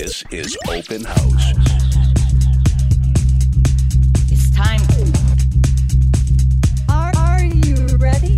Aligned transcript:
This 0.00 0.22
is 0.30 0.56
Open 0.68 1.02
House. 1.02 1.52
It's 4.30 4.48
time. 4.54 4.80
Are, 6.88 7.12
are 7.16 7.42
you 7.42 7.74
ready? 7.96 8.36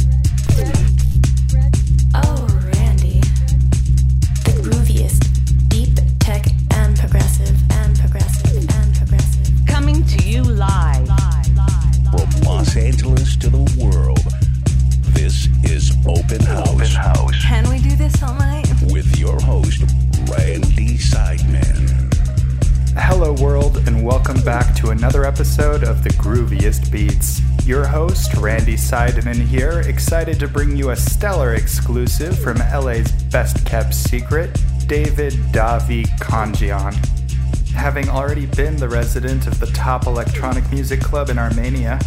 Oh, 2.15 2.49
Randy. 2.73 3.21
The 4.41 4.57
grooviest, 4.65 5.69
deep 5.69 5.99
tech 6.19 6.47
and 6.77 6.99
progressive 6.99 7.55
and 7.73 7.99
progressive 7.99 8.57
and 8.57 8.97
progressive. 8.97 9.67
Coming 9.67 10.03
to 10.07 10.23
you 10.27 10.43
live. 10.43 11.09
From 12.11 12.41
Los 12.41 12.75
Angeles 12.75 13.37
to 13.37 13.51
the 13.51 13.65
world, 13.79 14.25
this 15.13 15.47
is 15.65 15.93
Open 16.07 16.41
House. 16.41 16.71
Open 16.71 16.87
House. 16.87 17.45
Can 17.45 17.69
we 17.69 17.81
do 17.81 17.95
this 17.97 18.23
all 18.23 18.33
night? 18.33 18.50
Hello, 23.03 23.33
world, 23.33 23.79
and 23.89 24.05
welcome 24.05 24.41
back 24.43 24.75
to 24.77 24.91
another 24.91 25.25
episode 25.25 25.85
of 25.85 26.05
The 26.05 26.11
Grooviest 26.11 26.93
Beats. 26.93 27.41
Your 27.67 27.87
host, 27.87 28.35
Randy 28.35 28.75
Seidman, 28.75 29.37
here, 29.37 29.81
excited 29.81 30.39
to 30.39 30.47
bring 30.47 30.77
you 30.77 30.91
a 30.91 30.97
stellar 30.97 31.55
exclusive 31.55 32.39
from 32.39 32.59
LA's 32.59 33.11
best 33.25 33.65
kept 33.65 33.95
secret, 33.95 34.57
David 34.87 35.33
Davi 35.51 36.05
Kanjian. 36.19 36.95
Having 37.71 38.11
already 38.11 38.47
been 38.47 38.77
the 38.77 38.89
resident 38.89 39.47
of 39.47 39.59
the 39.59 39.67
top 39.69 40.07
electronic 40.07 40.71
music 40.71 41.01
club 41.01 41.31
in 41.31 41.39
Armenia 41.39 41.99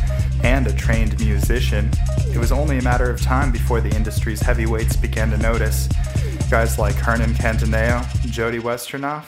and 0.44 0.68
a 0.68 0.73
trained 0.73 1.20
musician, 1.20 1.90
it 2.32 2.38
was 2.38 2.52
only 2.52 2.78
a 2.78 2.84
matter 2.84 3.10
of 3.10 3.20
time 3.20 3.52
before 3.52 3.82
the 3.82 3.94
industry's 3.96 4.42
heavyweights 4.42 4.96
began 4.96 5.32
to 5.32 5.38
notice. 5.38 5.90
Guys 6.50 6.78
like 6.78 6.96
Hernan 6.96 7.34
Cattaneo, 7.34 8.08
Jody 8.32 8.60
Wisternoff, 8.60 9.26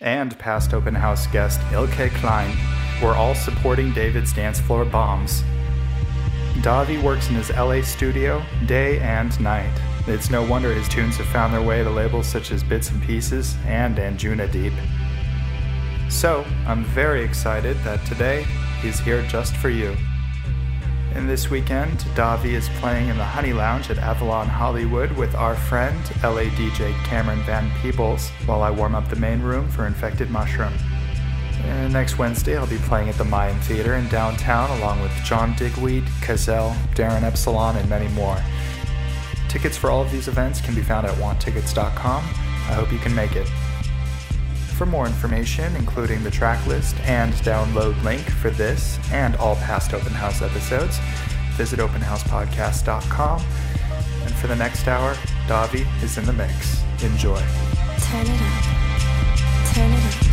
and 0.00 0.38
past 0.38 0.72
open 0.72 0.94
house 0.94 1.26
guest 1.26 1.60
Eelke 1.70 2.08
Kleijn 2.10 2.56
were 3.02 3.14
all 3.14 3.34
supporting 3.34 3.92
David's 3.92 4.32
dance 4.32 4.58
floor 4.60 4.84
bombs. 4.84 5.42
Davi 6.62 7.02
works 7.02 7.28
in 7.28 7.34
his 7.34 7.50
LA 7.50 7.82
studio 7.82 8.42
day 8.66 8.98
and 9.00 9.38
night. 9.40 9.72
It's 10.06 10.30
no 10.30 10.42
wonder 10.42 10.72
his 10.72 10.88
tunes 10.88 11.16
have 11.16 11.26
found 11.26 11.52
their 11.52 11.62
way 11.62 11.82
to 11.84 11.90
labels 11.90 12.26
such 12.26 12.50
as 12.50 12.64
Bits 12.64 12.90
and 12.90 13.02
Pieces 13.02 13.56
and 13.66 13.96
Anjuna 13.96 14.50
Deep. 14.50 14.72
So, 16.08 16.44
I'm 16.66 16.84
very 16.84 17.22
excited 17.22 17.76
that 17.84 18.04
today 18.06 18.44
he's 18.82 18.98
here 18.98 19.22
just 19.28 19.54
for 19.56 19.70
you. 19.70 19.96
And 21.14 21.28
this 21.28 21.50
weekend, 21.50 21.98
Davi 22.14 22.52
is 22.52 22.68
playing 22.80 23.08
in 23.08 23.18
the 23.18 23.24
Honey 23.24 23.52
Lounge 23.52 23.90
at 23.90 23.98
Avalon 23.98 24.46
Hollywood 24.46 25.10
with 25.12 25.34
our 25.34 25.56
friend, 25.56 25.98
LA 26.22 26.44
DJ 26.54 26.94
Cameron 27.04 27.42
Van 27.42 27.70
Peebles, 27.80 28.30
while 28.46 28.62
I 28.62 28.70
warm 28.70 28.94
up 28.94 29.08
the 29.08 29.16
main 29.16 29.42
room 29.42 29.68
for 29.68 29.86
Infected 29.86 30.30
Mushroom. 30.30 30.72
And 31.64 31.92
next 31.92 32.18
Wednesday, 32.18 32.56
I'll 32.56 32.66
be 32.66 32.78
playing 32.78 33.08
at 33.08 33.16
the 33.16 33.24
Mayan 33.24 33.60
Theater 33.60 33.94
in 33.94 34.08
downtown 34.08 34.70
along 34.78 35.02
with 35.02 35.12
John 35.24 35.54
Digweed, 35.56 36.04
Cazell, 36.20 36.76
Darin 36.94 37.24
Epsilon, 37.24 37.76
and 37.76 37.88
many 37.88 38.08
more. 38.14 38.40
Tickets 39.48 39.76
for 39.76 39.90
all 39.90 40.00
of 40.00 40.10
these 40.12 40.28
events 40.28 40.60
can 40.60 40.74
be 40.74 40.82
found 40.82 41.06
at 41.06 41.14
wanttickets.com. 41.16 42.22
I 42.22 42.72
hope 42.72 42.92
you 42.92 42.98
can 42.98 43.14
make 43.14 43.34
it. 43.34 43.48
For 44.80 44.86
more 44.86 45.06
information, 45.06 45.76
including 45.76 46.24
the 46.24 46.30
track 46.30 46.66
list 46.66 46.96
and 47.00 47.34
download 47.44 48.02
link 48.02 48.22
for 48.22 48.48
this 48.48 48.98
and 49.12 49.36
all 49.36 49.56
past 49.56 49.92
Open 49.92 50.10
House 50.10 50.40
episodes, 50.40 50.98
visit 51.50 51.80
openhousepodcast.com. 51.80 53.42
And 54.22 54.34
for 54.36 54.46
the 54.46 54.56
next 54.56 54.88
hour, 54.88 55.12
Davi 55.46 55.86
is 56.02 56.16
in 56.16 56.24
the 56.24 56.32
mix. 56.32 56.82
Enjoy. 57.02 57.36
Turn 57.36 58.26
it 58.26 58.40
up. 58.40 59.74
Turn 59.74 59.92
it 59.92 60.24
up. 60.24 60.29